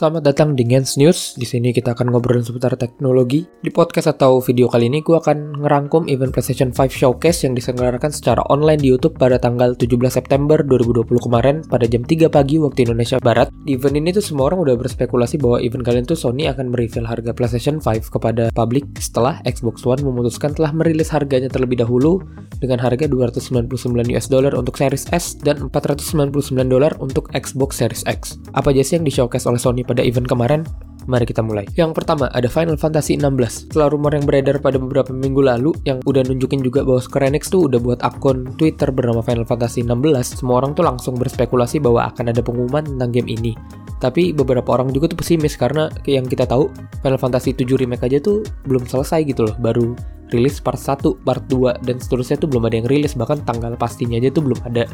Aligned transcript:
Selamat 0.00 0.32
datang 0.32 0.56
di 0.56 0.64
Gens 0.64 0.96
News. 0.96 1.36
Di 1.36 1.44
sini 1.44 1.76
kita 1.76 1.92
akan 1.92 2.08
ngobrolin 2.08 2.40
seputar 2.40 2.72
teknologi. 2.72 3.44
Di 3.60 3.68
podcast 3.68 4.08
atau 4.08 4.40
video 4.40 4.64
kali 4.64 4.88
ini 4.88 5.04
gue 5.04 5.12
akan 5.12 5.60
ngerangkum 5.60 6.08
event 6.08 6.32
PlayStation 6.32 6.72
5 6.72 6.88
Showcase 6.88 7.44
yang 7.44 7.52
diselenggarakan 7.52 8.08
secara 8.08 8.40
online 8.48 8.80
di 8.80 8.88
YouTube 8.88 9.20
pada 9.20 9.36
tanggal 9.36 9.76
17 9.76 10.00
September 10.08 10.64
2020 10.64 11.04
kemarin 11.04 11.60
pada 11.68 11.84
jam 11.84 12.00
3 12.00 12.32
pagi 12.32 12.56
waktu 12.56 12.88
Indonesia 12.88 13.20
Barat. 13.20 13.52
Di 13.68 13.76
event 13.76 14.00
ini 14.00 14.08
tuh 14.16 14.24
semua 14.24 14.48
orang 14.48 14.64
udah 14.64 14.80
berspekulasi 14.80 15.36
bahwa 15.36 15.60
event 15.60 15.84
kalian 15.84 16.08
tuh 16.08 16.16
Sony 16.16 16.48
akan 16.48 16.72
mereveal 16.72 17.04
harga 17.04 17.36
PlayStation 17.36 17.76
5 17.84 18.08
kepada 18.08 18.48
publik 18.56 18.88
setelah 18.96 19.44
Xbox 19.44 19.84
One 19.84 20.00
memutuskan 20.00 20.56
telah 20.56 20.72
merilis 20.72 21.12
harganya 21.12 21.52
terlebih 21.52 21.76
dahulu 21.76 22.24
dengan 22.56 22.80
harga 22.80 23.04
299 23.04 24.16
US 24.16 24.32
dollar 24.32 24.56
untuk 24.56 24.80
Series 24.80 25.04
S 25.12 25.36
dan 25.36 25.68
499 25.68 26.32
dolar 26.72 26.96
untuk 27.04 27.28
Xbox 27.36 27.84
Series 27.84 28.00
X. 28.08 28.40
Apa 28.56 28.72
aja 28.72 28.80
sih 28.80 28.96
yang 28.96 29.04
di 29.04 29.12
showcase 29.12 29.44
oleh 29.44 29.60
Sony 29.60 29.84
pada 29.90 30.06
event 30.06 30.30
kemarin? 30.30 30.62
Mari 31.10 31.26
kita 31.26 31.42
mulai. 31.42 31.66
Yang 31.74 31.98
pertama, 31.98 32.30
ada 32.30 32.46
Final 32.46 32.78
Fantasy 32.78 33.18
16. 33.18 33.66
Setelah 33.66 33.90
rumor 33.90 34.14
yang 34.14 34.28
beredar 34.28 34.62
pada 34.62 34.78
beberapa 34.78 35.10
minggu 35.10 35.42
lalu, 35.42 35.74
yang 35.82 35.98
udah 36.06 36.22
nunjukin 36.22 36.62
juga 36.62 36.86
bahwa 36.86 37.02
Square 37.02 37.34
Enix 37.34 37.50
tuh 37.50 37.66
udah 37.66 37.82
buat 37.82 37.98
akun 38.04 38.54
Twitter 38.54 38.94
bernama 38.94 39.18
Final 39.24 39.42
Fantasy 39.48 39.82
16, 39.82 40.38
semua 40.38 40.62
orang 40.62 40.76
tuh 40.78 40.86
langsung 40.86 41.18
berspekulasi 41.18 41.82
bahwa 41.82 42.06
akan 42.14 42.30
ada 42.30 42.38
pengumuman 42.44 42.86
tentang 42.86 43.10
game 43.10 43.26
ini. 43.26 43.58
Tapi 43.98 44.30
beberapa 44.30 44.76
orang 44.76 44.94
juga 44.94 45.10
tuh 45.10 45.18
pesimis 45.18 45.58
karena 45.58 45.90
yang 46.06 46.28
kita 46.28 46.46
tahu, 46.46 46.70
Final 47.02 47.18
Fantasy 47.18 47.56
7 47.56 47.80
Remake 47.80 48.06
aja 48.06 48.22
tuh 48.22 48.46
belum 48.68 48.86
selesai 48.86 49.26
gitu 49.26 49.50
loh, 49.50 49.56
baru 49.58 49.96
rilis 50.30 50.62
part 50.62 50.78
1, 50.78 51.26
part 51.26 51.44
2, 51.50 51.82
dan 51.84 51.96
seterusnya 51.98 52.38
tuh 52.38 52.48
belum 52.50 52.70
ada 52.70 52.76
yang 52.80 52.88
rilis, 52.88 53.18
bahkan 53.18 53.42
tanggal 53.42 53.74
pastinya 53.74 54.16
aja 54.16 54.30
tuh 54.30 54.46
belum 54.46 54.60
ada. 54.66 54.86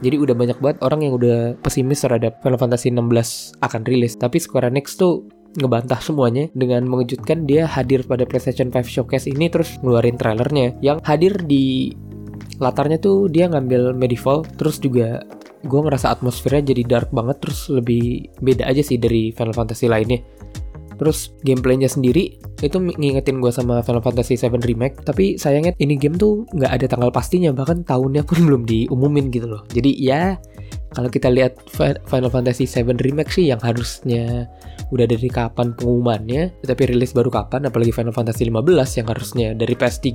Jadi 0.00 0.16
udah 0.16 0.34
banyak 0.34 0.58
banget 0.62 0.78
orang 0.82 1.00
yang 1.02 1.14
udah 1.18 1.58
pesimis 1.60 2.02
terhadap 2.06 2.38
Final 2.42 2.58
Fantasy 2.58 2.88
16 2.94 3.58
akan 3.62 3.82
rilis. 3.84 4.14
Tapi 4.14 4.38
Square 4.38 4.70
Enix 4.70 4.94
tuh 4.94 5.26
ngebantah 5.54 6.02
semuanya 6.02 6.50
dengan 6.54 6.82
mengejutkan 6.86 7.46
dia 7.46 7.66
hadir 7.70 8.02
pada 8.02 8.26
PlayStation 8.26 8.74
5 8.74 8.90
Showcase 8.90 9.30
ini 9.30 9.46
terus 9.46 9.78
ngeluarin 9.86 10.18
trailernya 10.18 10.74
yang 10.82 10.98
hadir 11.06 11.38
di 11.46 11.94
latarnya 12.58 12.98
tuh 12.98 13.30
dia 13.30 13.46
ngambil 13.46 13.94
medieval 13.94 14.42
terus 14.58 14.82
juga 14.82 15.22
gue 15.64 15.80
ngerasa 15.80 16.12
atmosfernya 16.12 16.74
jadi 16.74 16.82
dark 16.84 17.08
banget 17.14 17.40
terus 17.40 17.72
lebih 17.72 18.28
beda 18.44 18.68
aja 18.68 18.84
sih 18.84 19.00
dari 19.00 19.32
Final 19.32 19.56
Fantasy 19.56 19.88
lainnya 19.88 20.20
Terus 20.98 21.34
gameplaynya 21.42 21.90
sendiri 21.90 22.38
itu 22.62 22.76
ngingetin 22.80 23.42
gue 23.42 23.52
sama 23.52 23.82
Final 23.82 24.02
Fantasy 24.02 24.38
7 24.38 24.60
Remake. 24.62 25.02
Tapi 25.02 25.36
sayangnya 25.36 25.74
ini 25.82 25.98
game 25.98 26.16
tuh 26.16 26.46
nggak 26.54 26.72
ada 26.80 26.86
tanggal 26.86 27.10
pastinya, 27.10 27.50
bahkan 27.50 27.82
tahunnya 27.82 28.22
pun 28.24 28.38
belum 28.46 28.62
diumumin 28.64 29.28
gitu 29.34 29.50
loh. 29.50 29.62
Jadi 29.70 29.94
ya 29.98 30.38
kalau 30.94 31.10
kita 31.10 31.26
lihat 31.26 31.58
Final 32.06 32.30
Fantasy 32.30 32.70
7 32.70 32.94
Remake 32.94 33.34
sih 33.34 33.50
yang 33.50 33.58
harusnya 33.58 34.46
udah 34.94 35.10
dari 35.10 35.26
kapan 35.26 35.74
pengumumannya, 35.74 36.54
tapi 36.62 36.82
rilis 36.86 37.10
baru 37.10 37.26
kapan, 37.34 37.66
apalagi 37.66 37.90
Final 37.90 38.14
Fantasy 38.14 38.46
15 38.46 38.98
yang 39.02 39.06
harusnya 39.10 39.48
dari 39.58 39.74
PS3 39.74 40.06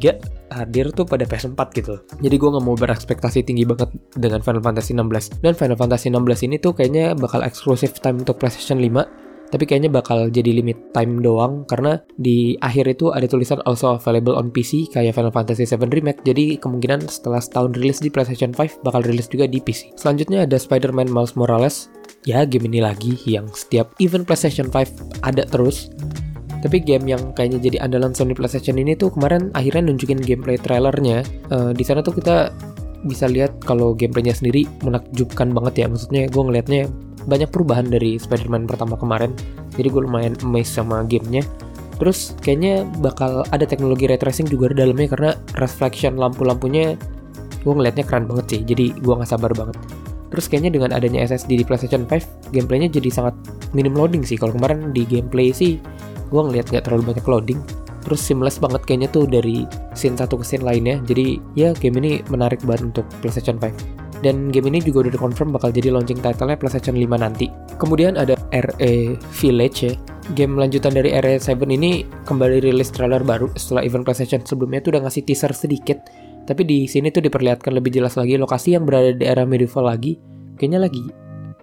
hadir 0.55 0.95
tuh 0.95 1.03
pada 1.03 1.27
PS4 1.27 1.59
gitu. 1.75 2.00
Jadi 2.23 2.35
gue 2.39 2.50
nggak 2.50 2.63
mau 2.63 2.80
berekspektasi 2.80 3.44
tinggi 3.44 3.67
banget 3.67 3.91
dengan 4.16 4.39
Final 4.39 4.63
Fantasy 4.63 4.95
16. 4.95 5.44
Dan 5.44 5.53
Final 5.59 5.75
Fantasy 5.75 6.07
16 6.07 6.47
ini 6.47 6.55
tuh 6.63 6.72
kayaknya 6.72 7.11
bakal 7.19 7.44
eksklusif 7.44 8.00
time 8.00 8.23
untuk 8.23 8.39
PlayStation 8.39 8.80
5 8.80 9.28
tapi 9.50 9.66
kayaknya 9.66 9.89
bakal 9.89 10.30
jadi 10.30 10.61
limit 10.61 10.94
time 10.94 11.22
doang 11.25 11.66
karena 11.66 11.97
di 12.16 12.53
akhir 12.61 12.86
itu 12.86 13.09
ada 13.09 13.25
tulisan 13.25 13.61
also 13.66 13.97
available 13.97 14.38
on 14.38 14.53
PC 14.53 14.94
kayak 14.94 15.17
Final 15.17 15.33
Fantasy 15.33 15.66
VII 15.66 15.89
Remake. 15.89 16.22
Jadi 16.22 16.61
kemungkinan 16.61 17.09
setelah 17.09 17.41
setahun 17.41 17.73
rilis 17.78 18.00
di 18.02 18.14
PlayStation 18.14 18.53
5 18.53 18.86
bakal 18.86 19.02
rilis 19.02 19.25
juga 19.25 19.50
di 19.50 19.58
PC 19.58 19.97
selanjutnya 19.97 20.45
ada 20.45 20.58
Spider-Man 20.58 21.09
Miles 21.09 21.33
Morales. 21.33 21.89
Ya 22.28 22.45
game 22.45 22.69
ini 22.69 22.83
lagi 22.83 23.17
yang 23.25 23.50
setiap 23.50 23.95
event 23.97 24.30
PlayStation 24.30 24.69
5 24.69 25.25
ada 25.25 25.44
terus. 25.50 25.89
Tapi 26.59 26.84
game 26.84 27.08
yang 27.08 27.31
kayaknya 27.31 27.59
jadi 27.72 27.78
andalan 27.88 28.11
Sony 28.11 28.36
PlayStation 28.36 28.75
ini 28.75 28.91
tuh 28.91 29.16
kemarin 29.16 29.47
akhirnya 29.56 29.88
nunjukin 29.88 30.19
gameplay 30.19 30.59
trailernya. 30.59 31.23
Uh, 31.47 31.72
di 31.72 31.88
sana 31.88 32.03
tuh 32.03 32.19
kita 32.19 32.52
bisa 33.07 33.31
lihat 33.31 33.63
kalau 33.63 33.96
gameplaynya 33.96 34.35
sendiri 34.35 34.68
menakjubkan 34.84 35.56
banget 35.56 35.73
ya. 35.79 35.88
Maksudnya 35.88 36.28
gue 36.28 36.44
ngelihatnya 36.44 36.84
banyak 37.29 37.53
perubahan 37.53 37.88
dari 37.88 38.17
Spider-Man 38.17 38.66
pertama 38.66 38.97
kemarin. 38.97 39.31
Jadi 39.78 39.88
gue 39.88 40.01
lumayan 40.03 40.34
amazed 40.41 40.73
sama 40.73 41.06
gamenya. 41.06 41.45
Terus 42.01 42.34
kayaknya 42.41 42.88
bakal 43.03 43.45
ada 43.53 43.67
teknologi 43.67 44.07
ray 44.09 44.17
tracing 44.17 44.47
juga 44.50 44.72
di 44.73 44.81
dalamnya 44.81 45.07
karena 45.12 45.31
reflection 45.59 46.17
lampu-lampunya 46.17 46.97
gue 47.59 47.73
ngeliatnya 47.75 48.07
keren 48.07 48.25
banget 48.25 48.45
sih. 48.57 48.62
Jadi 48.66 48.97
gue 48.97 49.13
nggak 49.13 49.29
sabar 49.29 49.51
banget. 49.53 49.78
Terus 50.29 50.45
kayaknya 50.47 50.72
dengan 50.79 50.90
adanya 50.95 51.25
SSD 51.25 51.59
di 51.59 51.66
PlayStation 51.66 52.06
5 52.06 52.53
gameplaynya 52.56 52.90
jadi 52.90 53.09
sangat 53.12 53.35
minim 53.75 53.94
loading 53.94 54.23
sih. 54.23 54.40
Kalau 54.40 54.56
kemarin 54.56 54.96
di 54.96 55.03
gameplay 55.06 55.51
sih 55.51 55.78
gue 56.29 56.41
ngeliat 56.41 56.72
nggak 56.72 56.88
terlalu 56.88 57.13
banyak 57.13 57.25
loading. 57.28 57.59
Terus 58.00 58.23
seamless 58.23 58.63
banget 58.63 58.81
kayaknya 58.88 59.09
tuh 59.11 59.28
dari 59.28 59.67
scene 59.91 60.16
satu 60.16 60.40
ke 60.40 60.46
scene 60.47 60.63
lainnya. 60.63 61.03
Jadi 61.03 61.38
ya 61.59 61.75
game 61.75 62.00
ini 62.00 62.23
menarik 62.31 62.63
banget 62.63 62.96
untuk 62.96 63.06
PlayStation 63.19 63.59
5 63.59 63.98
dan 64.19 64.52
game 64.52 64.68
ini 64.68 64.84
juga 64.84 65.07
udah 65.07 65.13
dikonfirm 65.16 65.56
bakal 65.56 65.72
jadi 65.72 65.96
launching 65.96 66.19
title-nya 66.19 66.59
PlayStation 66.59 66.96
5 66.96 67.07
nanti. 67.16 67.47
Kemudian 67.80 68.19
ada 68.19 68.35
RE 68.52 69.16
Village 69.16 69.80
ya. 69.88 69.94
Game 70.38 70.59
lanjutan 70.62 70.94
dari 70.94 71.09
RE7 71.16 71.57
ini 71.74 72.06
kembali 72.28 72.62
rilis 72.62 72.94
trailer 72.94 73.25
baru 73.25 73.50
setelah 73.58 73.81
event 73.81 74.06
PlayStation 74.06 74.46
sebelumnya 74.46 74.84
tuh 74.84 74.94
udah 74.94 75.08
ngasih 75.08 75.25
teaser 75.25 75.56
sedikit. 75.56 75.97
Tapi 76.46 76.62
di 76.66 76.85
sini 76.85 77.09
tuh 77.09 77.25
diperlihatkan 77.25 77.74
lebih 77.74 77.94
jelas 77.94 78.13
lagi 78.13 78.38
lokasi 78.38 78.78
yang 78.78 78.85
berada 78.85 79.16
di 79.16 79.25
era 79.25 79.47
medieval 79.47 79.90
lagi. 79.90 80.22
Kayaknya 80.59 80.79
lagi 80.85 81.03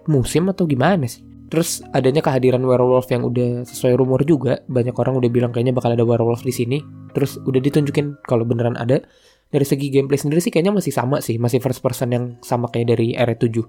musim 0.09 0.49
atau 0.51 0.65
gimana 0.67 1.05
sih? 1.07 1.23
Terus 1.47 1.79
adanya 1.95 2.19
kehadiran 2.19 2.59
werewolf 2.59 3.07
yang 3.07 3.23
udah 3.23 3.63
sesuai 3.63 3.95
rumor 3.95 4.27
juga. 4.27 4.59
Banyak 4.67 4.95
orang 4.99 5.15
udah 5.15 5.31
bilang 5.31 5.51
kayaknya 5.55 5.71
bakal 5.71 5.95
ada 5.95 6.03
werewolf 6.03 6.43
di 6.43 6.51
sini. 6.51 6.83
Terus 7.15 7.39
udah 7.39 7.61
ditunjukin 7.63 8.19
kalau 8.27 8.43
beneran 8.43 8.75
ada 8.75 8.99
dari 9.47 9.63
segi 9.63 9.87
gameplay 9.87 10.19
sendiri 10.19 10.43
sih 10.43 10.51
kayaknya 10.51 10.75
masih 10.75 10.91
sama 10.91 11.23
sih, 11.23 11.39
masih 11.39 11.63
first 11.63 11.79
person 11.79 12.11
yang 12.11 12.25
sama 12.43 12.67
kayak 12.67 12.95
dari 12.95 13.15
RE7. 13.15 13.63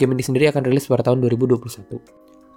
Game 0.00 0.12
ini 0.16 0.22
sendiri 0.24 0.50
akan 0.50 0.66
rilis 0.66 0.90
pada 0.90 1.06
tahun 1.06 1.22
2021. 1.22 2.00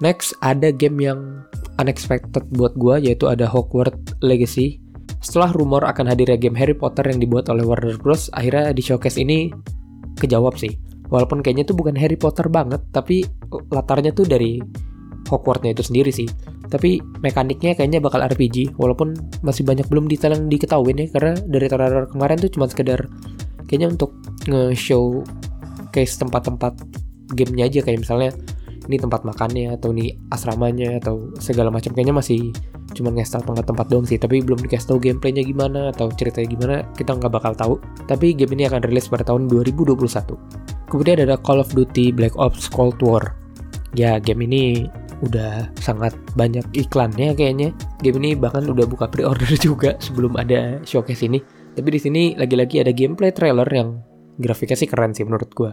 Next, 0.01 0.33
ada 0.41 0.73
game 0.73 0.97
yang 0.97 1.45
unexpected 1.77 2.49
buat 2.57 2.73
gue, 2.73 3.05
yaitu 3.05 3.29
ada 3.29 3.45
Hogwarts 3.45 4.17
Legacy. 4.25 4.81
Setelah 5.21 5.53
rumor 5.53 5.85
akan 5.85 6.09
hadirnya 6.09 6.35
game 6.35 6.57
Harry 6.57 6.73
Potter 6.73 7.05
yang 7.07 7.21
dibuat 7.21 7.47
oleh 7.47 7.63
Warner 7.63 7.95
Bros, 8.01 8.27
akhirnya 8.33 8.73
di 8.73 8.81
showcase 8.81 9.21
ini 9.21 9.53
kejawab 10.17 10.57
sih. 10.57 10.73
Walaupun 11.13 11.45
kayaknya 11.45 11.69
tuh 11.69 11.77
bukan 11.77 11.93
Harry 11.93 12.17
Potter 12.17 12.49
banget, 12.49 12.81
tapi 12.89 13.21
latarnya 13.69 14.11
tuh 14.17 14.25
dari 14.25 14.57
Hogwartsnya 15.29 15.71
itu 15.75 15.83
sendiri 15.85 16.11
sih. 16.11 16.27
Tapi 16.67 16.99
mekaniknya 17.21 17.77
kayaknya 17.77 18.01
bakal 18.01 18.23
RPG, 18.25 18.75
walaupun 18.79 19.13
masih 19.45 19.63
banyak 19.63 19.85
belum 19.87 20.09
detail 20.09 20.33
yang 20.33 20.49
diketahui 20.49 20.95
ya, 20.97 21.05
karena 21.11 21.33
dari 21.45 21.67
trailer 21.69 22.09
kemarin 22.09 22.37
tuh 22.41 22.51
cuma 22.51 22.65
sekedar 22.65 23.07
kayaknya 23.69 23.93
untuk 23.93 24.11
nge-show 24.49 25.21
case 25.93 26.17
tempat-tempat 26.17 26.73
gamenya 27.37 27.69
aja 27.69 27.79
kayak 27.85 28.01
misalnya 28.01 28.31
ini 28.89 28.99
tempat 28.99 29.23
makannya 29.23 29.79
atau 29.79 29.95
ini 29.95 30.11
asramanya 30.33 30.99
atau 30.99 31.31
segala 31.39 31.71
macam. 31.71 31.95
Kayaknya 31.95 32.15
masih 32.19 32.51
cuma 32.91 33.15
ngasih 33.15 33.39
tahu 33.39 33.55
tempat-tempat 33.55 33.85
doang 33.87 34.03
sih. 34.03 34.19
Tapi 34.19 34.43
belum 34.43 34.59
dikasih 34.59 34.91
tahu 34.91 34.99
gameplaynya 34.99 35.47
gimana 35.47 35.95
atau 35.95 36.11
ceritanya 36.11 36.47
gimana 36.51 36.75
kita 36.99 37.15
nggak 37.15 37.31
bakal 37.31 37.53
tahu. 37.55 37.73
Tapi 38.11 38.35
game 38.35 38.59
ini 38.59 38.67
akan 38.67 38.83
rilis 38.83 39.07
pada 39.07 39.23
tahun 39.23 39.47
2021 39.47 40.73
kemudian 40.93 41.25
ada 41.25 41.41
Call 41.41 41.57
of 41.57 41.73
Duty 41.73 42.13
Black 42.13 42.37
Ops 42.37 42.69
Cold 42.69 43.01
War. 43.01 43.33
Ya 43.97 44.21
game 44.21 44.45
ini 44.45 44.85
udah 45.23 45.71
sangat 45.79 46.11
banyak 46.35 46.67
iklannya 46.75 47.31
kayaknya. 47.33 47.71
Game 48.03 48.19
ini 48.19 48.35
bahkan 48.35 48.67
udah 48.67 48.83
buka 48.83 49.07
pre-order 49.07 49.47
juga 49.71 49.95
sebelum 50.03 50.35
ada 50.35 50.83
showcase 50.83 51.23
ini. 51.23 51.39
Tapi 51.73 51.89
di 51.89 51.99
sini 51.99 52.23
lagi-lagi 52.37 52.83
ada 52.83 52.91
gameplay 52.93 53.31
trailer 53.33 53.65
yang 53.71 53.97
grafiknya 54.37 54.77
sih 54.77 54.89
keren 54.91 55.15
sih 55.15 55.25
menurut 55.25 55.49
gua. 55.55 55.71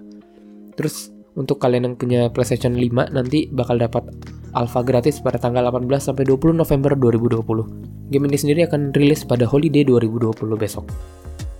Terus 0.78 1.12
untuk 1.36 1.60
kalian 1.60 1.92
yang 1.92 1.96
punya 1.98 2.20
PlayStation 2.32 2.74
5 2.74 3.14
nanti 3.14 3.50
bakal 3.52 3.76
dapat 3.78 4.06
alpha 4.54 4.82
gratis 4.82 5.22
pada 5.22 5.38
tanggal 5.38 5.66
18 5.70 5.86
sampai 6.10 6.24
20 6.26 6.56
November 6.56 6.94
2020. 6.98 8.10
Game 8.10 8.26
ini 8.26 8.38
sendiri 8.38 8.66
akan 8.66 8.90
rilis 8.94 9.22
pada 9.22 9.46
holiday 9.46 9.86
2020 9.86 10.34
besok. 10.58 10.90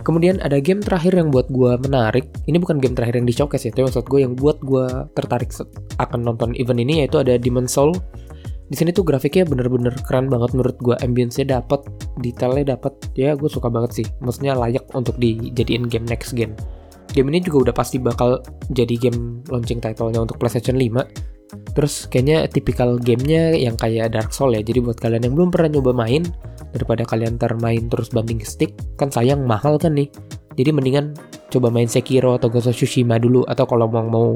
Kemudian 0.01 0.41
ada 0.41 0.57
game 0.57 0.81
terakhir 0.81 1.13
yang 1.13 1.29
buat 1.29 1.47
gue 1.53 1.77
menarik. 1.85 2.25
Ini 2.49 2.57
bukan 2.57 2.81
game 2.81 2.97
terakhir 2.97 3.21
yang 3.21 3.27
di 3.29 3.35
showcase 3.35 3.69
ya, 3.69 3.71
tapi 3.73 3.89
maksud 3.89 4.09
gue 4.09 4.19
yang 4.25 4.33
buat 4.33 4.57
gue 4.65 4.85
tertarik 5.13 5.53
akan 6.01 6.19
nonton 6.25 6.57
event 6.57 6.81
ini 6.81 7.05
yaitu 7.05 7.21
ada 7.21 7.37
Demon 7.37 7.69
Soul. 7.69 7.93
Di 8.71 8.79
sini 8.79 8.95
tuh 8.95 9.03
grafiknya 9.03 9.43
bener-bener 9.43 9.91
keren 10.07 10.31
banget 10.31 10.55
menurut 10.55 10.77
gue. 10.79 10.95
Ambience-nya 11.03 11.59
dapet, 11.59 11.83
detailnya 12.23 12.79
dapet. 12.79 12.93
Ya 13.19 13.35
gue 13.35 13.51
suka 13.51 13.67
banget 13.67 14.01
sih. 14.01 14.07
Maksudnya 14.23 14.55
layak 14.55 14.87
untuk 14.95 15.19
dijadiin 15.19 15.91
game 15.91 16.07
next 16.07 16.31
gen. 16.33 16.55
Game 17.11 17.27
ini 17.27 17.43
juga 17.43 17.67
udah 17.67 17.75
pasti 17.75 17.99
bakal 17.99 18.39
jadi 18.71 18.95
game 18.95 19.43
launching 19.51 19.83
title-nya 19.83 20.23
untuk 20.23 20.39
PlayStation 20.39 20.79
5. 20.79 21.03
Terus 21.75 22.07
kayaknya 22.07 22.47
tipikal 22.47 22.95
gamenya 22.99 23.55
yang 23.55 23.75
kayak 23.75 24.15
Dark 24.15 24.31
Soul 24.31 24.55
ya. 24.55 24.61
Jadi 24.63 24.79
buat 24.83 24.99
kalian 24.99 25.27
yang 25.27 25.33
belum 25.35 25.49
pernah 25.51 25.69
nyoba 25.77 25.91
main, 25.91 26.23
daripada 26.71 27.03
kalian 27.03 27.35
termain 27.35 27.91
terus 27.91 28.09
banding 28.09 28.41
stick 28.41 28.73
kan 28.95 29.11
sayang 29.11 29.43
mahal 29.43 29.75
kan 29.75 29.95
nih 29.95 30.07
jadi 30.55 30.71
mendingan 30.71 31.15
coba 31.51 31.67
main 31.71 31.87
Sekiro 31.87 32.35
atau 32.35 32.47
Ghost 32.47 32.71
of 32.71 32.75
Tsushima 32.75 33.19
dulu 33.19 33.43
atau 33.47 33.67
kalau 33.67 33.87
mau 33.91 34.07
mau 34.07 34.27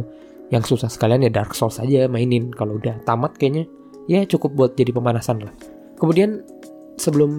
yang 0.52 0.62
susah 0.62 0.92
sekalian 0.92 1.26
ya 1.26 1.32
Dark 1.32 1.56
Souls 1.56 1.80
aja 1.82 2.06
mainin 2.12 2.52
kalau 2.52 2.78
udah 2.78 3.02
tamat 3.08 3.36
kayaknya 3.40 3.66
ya 4.06 4.22
cukup 4.28 4.54
buat 4.54 4.72
jadi 4.78 4.94
pemanasan 4.94 5.42
lah. 5.42 5.54
Kemudian 5.98 6.46
sebelum 7.02 7.32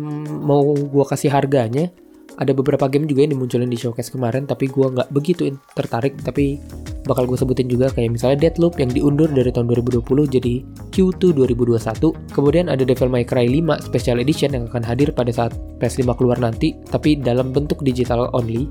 mau 0.42 0.74
gue 0.74 1.04
kasih 1.06 1.30
harganya, 1.30 1.92
ada 2.34 2.50
beberapa 2.50 2.90
game 2.90 3.06
juga 3.06 3.22
yang 3.22 3.38
dimunculin 3.38 3.70
di 3.70 3.78
showcase 3.78 4.10
kemarin 4.10 4.48
tapi 4.48 4.66
gue 4.66 4.86
nggak 4.90 5.12
begitu 5.14 5.54
tertarik 5.78 6.18
tapi 6.24 6.58
bakal 7.06 7.24
gue 7.30 7.38
sebutin 7.38 7.70
juga 7.70 7.86
kayak 7.94 8.18
misalnya 8.18 8.50
Deadloop 8.50 8.76
yang 8.82 8.90
diundur 8.90 9.30
dari 9.30 9.48
tahun 9.54 9.70
2020 9.70 10.02
jadi 10.26 10.54
Q2 10.90 11.22
2021 11.54 12.34
kemudian 12.34 12.66
ada 12.66 12.82
Devil 12.82 13.08
May 13.08 13.22
Cry 13.22 13.46
5 13.46 13.86
Special 13.86 14.18
Edition 14.18 14.52
yang 14.52 14.66
akan 14.66 14.82
hadir 14.82 15.14
pada 15.14 15.30
saat 15.30 15.54
PS5 15.78 16.18
keluar 16.18 16.36
nanti 16.42 16.74
tapi 16.90 17.16
dalam 17.16 17.54
bentuk 17.54 17.80
digital 17.86 18.28
only. 18.34 18.66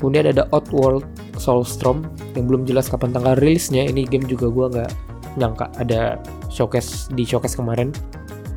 Kemudian 0.00 0.32
ada 0.32 0.48
Outworld 0.56 1.04
Soulstorm 1.36 2.08
yang 2.32 2.48
belum 2.48 2.64
jelas 2.64 2.88
kapan 2.88 3.12
tanggal 3.12 3.36
rilisnya 3.36 3.84
ini 3.84 4.08
game 4.08 4.24
juga 4.24 4.48
gue 4.48 4.66
nggak 4.72 4.90
nyangka 5.36 5.68
ada 5.76 6.16
showcase 6.48 7.12
di 7.12 7.20
showcase 7.28 7.52
kemarin. 7.52 7.92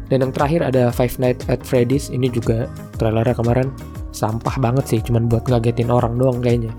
Dan 0.07 0.23
yang 0.23 0.31
terakhir 0.31 0.63
ada 0.63 0.87
Five 0.87 1.19
Nights 1.19 1.43
at 1.51 1.59
Freddy's 1.67 2.07
ini 2.07 2.31
juga 2.31 2.71
trailernya 2.95 3.35
kemarin 3.35 3.67
sampah 4.13 4.55
banget 4.61 4.85
sih 4.87 4.99
cuman 5.01 5.25
buat 5.25 5.49
ngagetin 5.49 5.89
orang 5.89 6.15
doang 6.15 6.39
kayaknya 6.39 6.71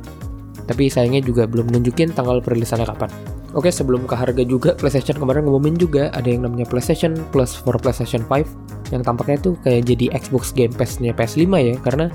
tapi 0.64 0.88
sayangnya 0.88 1.20
juga 1.24 1.44
belum 1.44 1.72
nunjukin 1.72 2.12
tanggal 2.12 2.40
perilisannya 2.40 2.88
kapan. 2.88 3.10
Oke 3.54 3.70
sebelum 3.70 4.10
ke 4.10 4.18
harga 4.18 4.42
juga 4.42 4.74
PlayStation 4.74 5.14
kemarin 5.14 5.46
ngumumin 5.46 5.78
juga. 5.78 6.10
Ada 6.10 6.26
yang 6.26 6.42
namanya 6.42 6.66
PlayStation 6.66 7.14
Plus 7.30 7.54
for 7.54 7.78
PlayStation 7.78 8.26
5 8.26 8.90
yang 8.90 9.02
tampaknya 9.06 9.38
tuh 9.38 9.54
kayak 9.62 9.86
jadi 9.86 10.10
Xbox 10.18 10.50
Game 10.50 10.74
Pass-nya 10.74 11.14
PS5 11.14 11.46
ya. 11.62 11.74
Karena 11.78 12.10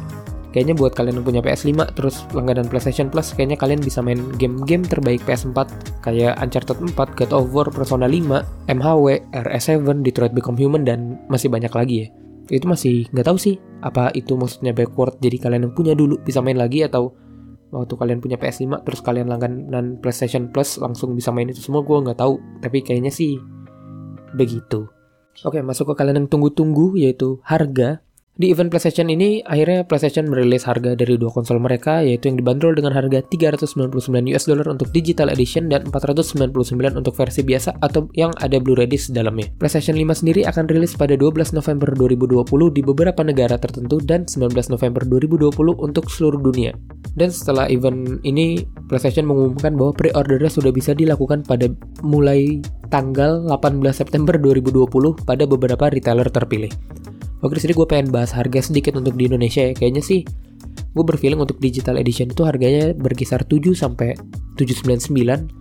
kayaknya 0.52 0.76
buat 0.76 0.92
kalian 0.98 1.22
yang 1.22 1.26
punya 1.26 1.42
PS5 1.46 1.96
terus 1.96 2.28
langganan 2.36 2.68
PlayStation 2.68 3.08
Plus 3.08 3.32
kayaknya 3.32 3.56
kalian 3.56 3.80
bisa 3.80 4.04
main 4.04 4.20
game-game 4.36 4.84
terbaik 4.84 5.24
PS4 5.24 5.58
kayak 6.04 6.36
Uncharted 6.44 6.78
4, 6.82 6.92
God 6.92 7.32
of 7.32 7.48
War, 7.56 7.68
Persona 7.72 8.10
5, 8.10 8.68
MHW, 8.68 9.06
RS7, 9.32 10.04
Detroit 10.04 10.34
Become 10.36 10.60
Human 10.60 10.84
dan 10.84 11.24
masih 11.32 11.48
banyak 11.48 11.72
lagi 11.72 11.96
ya. 12.04 12.08
Itu 12.50 12.66
masih 12.66 13.08
nggak 13.14 13.28
tahu 13.30 13.38
sih 13.38 13.56
apa 13.80 14.12
itu 14.12 14.36
maksudnya 14.36 14.76
backward 14.76 15.16
jadi 15.24 15.38
kalian 15.40 15.70
yang 15.70 15.74
punya 15.78 15.94
dulu 15.96 16.20
bisa 16.20 16.44
main 16.44 16.60
lagi 16.60 16.84
atau 16.84 17.16
waktu 17.70 17.94
kalian 17.94 18.20
punya 18.20 18.38
PS5 18.38 18.82
terus 18.86 19.00
kalian 19.06 19.30
langganan 19.30 20.02
PlayStation 20.02 20.50
Plus 20.50 20.82
langsung 20.82 21.14
bisa 21.14 21.30
main 21.30 21.50
itu 21.50 21.62
semua 21.62 21.86
gue 21.86 21.98
nggak 21.98 22.20
tahu. 22.20 22.38
Tapi 22.62 22.78
kayaknya 22.82 23.14
sih 23.14 23.38
begitu. 24.34 24.90
Oke 25.46 25.64
masuk 25.64 25.94
ke 25.94 26.04
kalian 26.04 26.26
yang 26.26 26.30
tunggu-tunggu 26.30 27.00
yaitu 27.00 27.40
harga 27.48 28.04
di 28.40 28.56
event 28.56 28.72
PlayStation 28.72 29.12
ini, 29.12 29.44
akhirnya 29.44 29.84
PlayStation 29.84 30.32
merilis 30.32 30.64
harga 30.64 30.96
dari 30.96 31.20
dua 31.20 31.28
konsol 31.28 31.60
mereka, 31.60 32.00
yaitu 32.00 32.32
yang 32.32 32.40
dibanderol 32.40 32.72
dengan 32.72 32.96
harga 32.96 33.20
399 33.28 34.32
US 34.32 34.48
dollar 34.48 34.72
untuk 34.72 34.88
Digital 34.96 35.28
Edition 35.28 35.68
dan 35.68 35.84
499 35.92 36.56
untuk 36.96 37.20
versi 37.20 37.44
biasa 37.44 37.76
atau 37.84 38.08
yang 38.16 38.32
ada 38.40 38.56
Blu-ray 38.64 38.88
disc 38.88 39.12
dalamnya. 39.12 39.52
PlayStation 39.60 40.00
5 40.00 40.24
sendiri 40.24 40.48
akan 40.48 40.72
rilis 40.72 40.96
pada 40.96 41.20
12 41.20 41.52
November 41.52 41.92
2020 42.00 42.48
di 42.72 42.80
beberapa 42.80 43.28
negara 43.28 43.60
tertentu 43.60 44.00
dan 44.00 44.24
19 44.24 44.56
November 44.72 45.04
2020 45.04 45.52
untuk 45.76 46.08
seluruh 46.08 46.40
dunia. 46.40 46.72
Dan 47.20 47.36
setelah 47.36 47.68
event 47.68 48.24
ini, 48.24 48.64
PlayStation 48.88 49.28
mengumumkan 49.28 49.76
bahwa 49.76 49.92
pre-ordernya 49.92 50.48
sudah 50.48 50.72
bisa 50.72 50.96
dilakukan 50.96 51.44
pada 51.44 51.68
mulai 52.08 52.64
tanggal 52.88 53.52
18 53.52 53.84
September 53.92 54.40
2020 54.40 55.28
pada 55.28 55.44
beberapa 55.44 55.92
retailer 55.92 56.32
terpilih. 56.32 56.72
Oke, 57.40 57.56
di 57.56 57.62
sini 57.64 57.74
gue 57.76 57.88
pengen 57.88 58.12
bahas 58.12 58.36
harga 58.36 58.60
sedikit 58.60 59.00
untuk 59.00 59.16
di 59.16 59.32
Indonesia 59.32 59.64
ya. 59.64 59.72
Kayaknya 59.72 60.04
sih 60.04 60.28
gue 60.90 61.04
berfeeling 61.06 61.40
untuk 61.40 61.62
digital 61.62 61.96
edition 61.96 62.28
itu 62.28 62.44
harganya 62.44 62.92
berkisar 62.98 63.48
7 63.48 63.72
sampai 63.78 64.18
799 64.60 65.60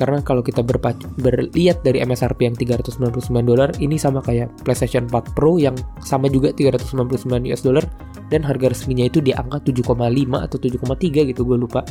karena 0.00 0.24
kalau 0.24 0.40
kita 0.40 0.64
berlihat 0.64 1.84
dari 1.84 2.00
MSRP 2.00 2.48
yang 2.48 2.56
399 2.56 3.20
dolar 3.44 3.68
ini 3.84 4.00
sama 4.00 4.24
kayak 4.24 4.48
PlayStation 4.64 5.04
4 5.04 5.36
Pro 5.36 5.60
yang 5.60 5.76
sama 6.00 6.32
juga 6.32 6.56
399 6.56 7.52
US 7.52 7.60
dollar 7.60 7.84
dan 8.32 8.40
harga 8.40 8.72
resminya 8.72 9.04
itu 9.04 9.20
di 9.20 9.36
angka 9.36 9.60
7,5 9.60 9.92
atau 10.40 10.56
7,3 10.56 11.28
gitu 11.28 11.42
gue 11.44 11.58
lupa. 11.60 11.84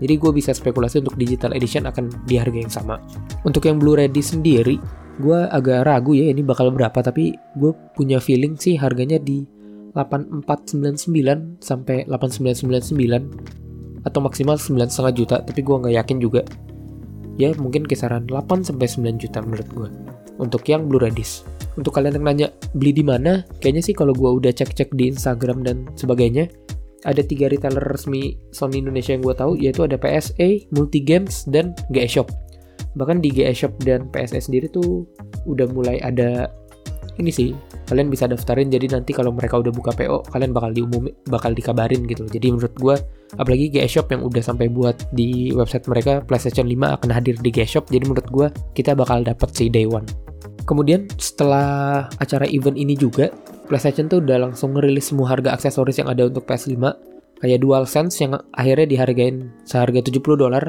Jadi 0.00 0.14
gue 0.16 0.32
bisa 0.32 0.56
spekulasi 0.56 1.04
untuk 1.04 1.20
digital 1.20 1.52
edition 1.52 1.84
akan 1.84 2.08
di 2.24 2.40
harga 2.40 2.56
yang 2.56 2.72
sama. 2.72 2.96
Untuk 3.44 3.68
yang 3.68 3.76
Blu-ray 3.76 4.08
sendiri 4.16 4.80
gue 5.16 5.38
agak 5.48 5.88
ragu 5.88 6.12
ya 6.12 6.28
ini 6.28 6.44
bakal 6.44 6.68
berapa 6.72 7.00
tapi 7.00 7.32
gue 7.56 7.72
punya 7.96 8.20
feeling 8.20 8.60
sih 8.60 8.76
harganya 8.76 9.16
di 9.16 9.48
8499 9.96 11.64
sampai 11.64 12.04
8999 12.04 14.04
atau 14.04 14.20
maksimal 14.20 14.60
9,5 14.60 15.16
juta 15.16 15.40
tapi 15.40 15.60
gue 15.64 15.76
nggak 15.76 15.94
yakin 16.04 16.18
juga. 16.20 16.44
Ya 17.36 17.52
mungkin 17.56 17.84
kisaran 17.84 18.28
8 18.28 18.64
sampai 18.64 18.88
9 18.88 19.20
juta 19.20 19.44
menurut 19.44 19.68
gue 19.72 19.88
untuk 20.36 20.68
yang 20.68 20.88
Blu-ray 20.88 21.12
untuk 21.76 21.92
kalian 21.92 22.20
yang 22.20 22.24
nanya 22.24 22.48
beli 22.72 22.92
di 22.92 23.04
mana 23.04 23.44
kayaknya 23.60 23.82
sih 23.84 23.94
kalau 23.96 24.16
gue 24.16 24.28
udah 24.28 24.52
cek-cek 24.52 24.92
di 24.96 25.12
Instagram 25.12 25.64
dan 25.64 25.88
sebagainya 25.96 26.48
ada 27.04 27.20
tiga 27.20 27.52
retailer 27.52 27.84
resmi 27.84 28.40
Sony 28.50 28.80
Indonesia 28.80 29.12
yang 29.12 29.22
gue 29.22 29.34
tahu 29.36 29.52
yaitu 29.60 29.84
ada 29.84 30.00
PSA, 30.00 30.66
Multi 30.72 31.00
Games, 31.04 31.44
dan 31.46 31.76
GS 31.92 32.18
Shop 32.18 32.28
bahkan 32.96 33.20
di 33.20 33.28
GS 33.28 33.68
Shop 33.68 33.72
dan 33.84 34.08
PSS 34.08 34.48
sendiri 34.48 34.72
tuh 34.72 35.04
udah 35.44 35.68
mulai 35.70 36.00
ada 36.00 36.48
ini 37.16 37.32
sih 37.32 37.52
kalian 37.88 38.12
bisa 38.12 38.28
daftarin. 38.28 38.68
Jadi 38.68 38.92
nanti 38.92 39.16
kalau 39.16 39.32
mereka 39.32 39.60
udah 39.60 39.72
buka 39.72 39.92
PO 39.94 40.26
kalian 40.32 40.52
bakal 40.52 40.72
diumumi 40.72 41.12
bakal 41.28 41.52
dikabarin 41.56 42.04
gitu 42.04 42.26
jadi 42.28 42.52
menurut 42.52 42.74
gue 42.76 42.96
apalagi 43.36 43.72
GS 43.72 44.00
Shop 44.00 44.06
yang 44.12 44.22
udah 44.24 44.42
sampai 44.42 44.68
buat 44.68 44.96
di 45.12 45.52
website 45.54 45.86
mereka 45.88 46.20
PlayStation 46.24 46.66
5 46.66 46.96
akan 47.00 47.10
hadir 47.12 47.36
di 47.40 47.50
GS 47.52 47.78
Shop. 47.78 47.84
Jadi 47.88 48.04
menurut 48.08 48.28
gue 48.28 48.46
kita 48.74 48.92
bakal 48.96 49.22
dapet 49.24 49.48
sih 49.54 49.68
day 49.70 49.86
one. 49.86 50.06
Kemudian 50.66 51.06
setelah 51.14 52.10
acara 52.18 52.44
event 52.50 52.74
ini 52.74 52.98
juga 52.98 53.30
PlayStation 53.70 54.10
tuh 54.10 54.22
udah 54.22 54.50
langsung 54.50 54.74
ngerilis 54.74 55.14
semua 55.14 55.30
harga 55.30 55.54
aksesoris 55.54 55.98
yang 56.02 56.10
ada 56.10 56.26
untuk 56.26 56.42
PS5 56.46 56.74
kayak 57.42 57.60
DualSense 57.60 58.16
yang 58.24 58.32
akhirnya 58.56 58.86
dihargain 58.88 59.52
seharga 59.68 60.00
70 60.00 60.40
dolar 60.40 60.64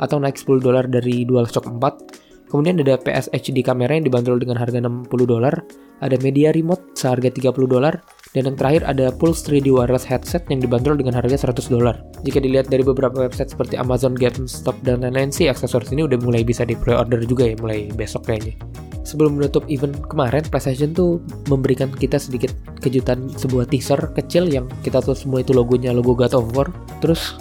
atau 0.00 0.16
naik 0.16 0.40
10 0.40 0.64
dolar 0.64 0.84
dari 0.88 1.22
DualShock 1.28 1.68
4. 1.68 2.50
Kemudian 2.50 2.82
ada 2.82 2.98
PS 2.98 3.30
HD 3.30 3.62
kamera 3.62 3.94
yang 3.94 4.02
dibanderol 4.02 4.42
dengan 4.42 4.58
harga 4.58 4.82
60 4.82 5.06
dolar, 5.22 5.54
ada 6.02 6.18
media 6.18 6.50
remote 6.50 6.98
seharga 6.98 7.30
30 7.30 7.54
dolar, 7.70 8.02
dan 8.34 8.50
yang 8.50 8.58
terakhir 8.58 8.82
ada 8.90 9.14
Pulse 9.14 9.46
3D 9.46 9.70
wireless 9.70 10.02
headset 10.02 10.42
yang 10.50 10.58
dibanderol 10.58 10.98
dengan 10.98 11.14
harga 11.14 11.46
100 11.46 11.70
dolar. 11.70 12.02
Jika 12.26 12.42
dilihat 12.42 12.66
dari 12.66 12.82
beberapa 12.82 13.22
website 13.22 13.54
seperti 13.54 13.78
Amazon, 13.78 14.18
GameStop, 14.18 14.74
dan 14.82 15.06
lain-lain 15.06 15.30
sih 15.30 15.46
aksesoris 15.46 15.94
ini 15.94 16.10
udah 16.10 16.18
mulai 16.18 16.42
bisa 16.42 16.66
di 16.66 16.74
pre-order 16.74 17.22
juga 17.22 17.46
ya, 17.46 17.54
mulai 17.62 17.86
besok 17.94 18.26
kayaknya. 18.26 18.58
Sebelum 19.06 19.38
menutup 19.38 19.62
event 19.70 19.94
kemarin, 20.10 20.42
PlayStation 20.46 20.90
tuh 20.90 21.22
memberikan 21.46 21.90
kita 21.90 22.18
sedikit 22.18 22.50
kejutan 22.82 23.30
sebuah 23.30 23.70
teaser 23.70 23.98
kecil 24.14 24.50
yang 24.50 24.66
kita 24.82 24.98
tuh 25.02 25.14
semua 25.14 25.42
itu 25.42 25.54
logonya 25.54 25.94
logo 25.94 26.18
God 26.18 26.34
of 26.34 26.50
War. 26.54 26.70
Terus 26.98 27.34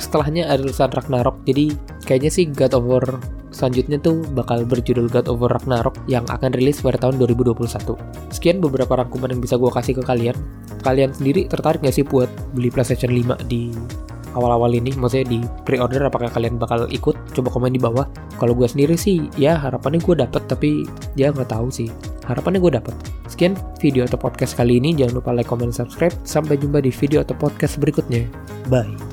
setelahnya 0.00 0.48
ada 0.48 0.64
tulisan 0.64 0.88
Ragnarok 0.88 1.44
jadi 1.44 1.76
kayaknya 2.10 2.30
sih 2.34 2.50
God 2.50 2.74
of 2.74 2.82
War 2.90 3.06
selanjutnya 3.54 4.02
tuh 4.02 4.26
bakal 4.34 4.66
berjudul 4.66 5.06
God 5.06 5.30
of 5.30 5.38
War 5.38 5.54
Ragnarok 5.54 5.94
yang 6.10 6.26
akan 6.26 6.50
rilis 6.58 6.82
pada 6.82 6.98
tahun 6.98 7.22
2021 7.22 7.70
sekian 8.34 8.58
beberapa 8.58 8.98
rangkuman 8.98 9.30
yang 9.30 9.38
bisa 9.38 9.54
gue 9.54 9.70
kasih 9.70 9.94
ke 9.94 10.02
kalian. 10.02 10.34
Kalian 10.80 11.14
sendiri 11.14 11.46
tertarik 11.46 11.84
gak 11.84 11.92
sih 11.92 12.02
buat 12.02 12.26
beli 12.56 12.72
PlayStation 12.72 13.12
5 13.12 13.46
di 13.46 13.70
awal-awal 14.32 14.72
ini? 14.72 14.96
Maksudnya 14.96 15.26
di 15.28 15.38
pre-order 15.68 16.08
apakah 16.08 16.32
kalian 16.32 16.56
bakal 16.56 16.88
ikut? 16.88 17.14
Coba 17.36 17.52
komen 17.52 17.76
di 17.76 17.82
bawah. 17.82 18.08
Kalau 18.40 18.56
gue 18.56 18.64
sendiri 18.64 18.96
sih 18.96 19.28
ya 19.36 19.60
harapannya 19.60 20.00
gue 20.00 20.16
dapet 20.24 20.42
tapi 20.48 20.88
ya 21.20 21.30
nggak 21.30 21.52
tahu 21.52 21.68
sih. 21.68 21.92
Harapannya 22.24 22.64
gue 22.64 22.72
dapet. 22.80 22.94
Sekian 23.28 23.58
video 23.76 24.08
atau 24.08 24.16
podcast 24.16 24.56
kali 24.56 24.80
ini. 24.80 24.96
Jangan 24.96 25.20
lupa 25.20 25.30
like 25.36 25.50
comment 25.50 25.74
subscribe. 25.74 26.14
Sampai 26.24 26.56
jumpa 26.56 26.80
di 26.80 26.94
video 26.94 27.20
atau 27.20 27.36
podcast 27.36 27.76
berikutnya. 27.76 28.24
Bye 28.72 29.09